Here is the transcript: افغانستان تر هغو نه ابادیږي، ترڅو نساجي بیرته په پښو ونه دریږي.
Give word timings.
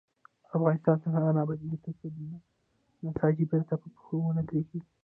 افغانستان 0.57 0.95
تر 1.01 1.09
هغو 1.15 1.31
نه 1.35 1.39
ابادیږي، 1.43 1.77
ترڅو 1.83 2.07
نساجي 3.05 3.45
بیرته 3.51 3.73
په 3.81 3.87
پښو 3.93 4.15
ونه 4.21 4.41
دریږي. 4.49 4.79